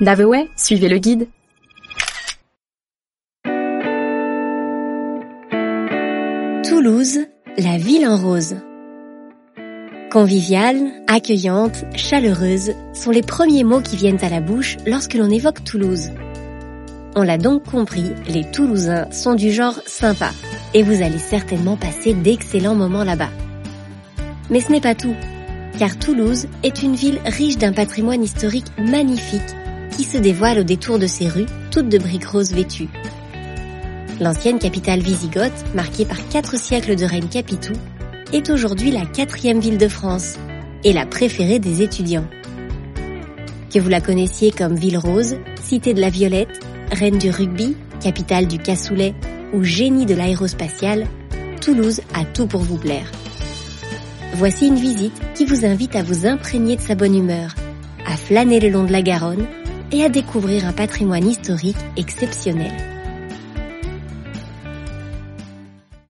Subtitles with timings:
[0.00, 1.28] Daveway, suivez le guide.
[6.66, 7.18] Toulouse,
[7.58, 8.56] la ville en rose.
[10.10, 15.64] Conviviale, accueillante, chaleureuse sont les premiers mots qui viennent à la bouche lorsque l'on évoque
[15.64, 16.10] Toulouse.
[17.14, 20.30] On l'a donc compris, les Toulousains sont du genre sympa
[20.72, 23.30] et vous allez certainement passer d'excellents moments là-bas.
[24.48, 25.14] Mais ce n'est pas tout,
[25.78, 29.42] car Toulouse est une ville riche d'un patrimoine historique magnifique
[29.90, 32.88] qui se dévoile au détour de ses rues, toutes de briques roses vêtues.
[34.20, 37.78] L'ancienne capitale wisigothe, marquée par quatre siècles de règne capitaux,
[38.32, 40.36] est aujourd'hui la quatrième ville de France
[40.84, 42.28] et la préférée des étudiants.
[43.72, 46.60] Que vous la connaissiez comme Ville Rose, Cité de la Violette,
[46.92, 49.14] Reine du rugby, capitale du cassoulet
[49.52, 51.06] ou génie de l'aérospatiale,
[51.60, 53.10] Toulouse a tout pour vous plaire.
[54.34, 57.54] Voici une visite qui vous invite à vous imprégner de sa bonne humeur,
[58.06, 59.46] à flâner le long de la Garonne
[59.92, 62.99] et à découvrir un patrimoine historique exceptionnel.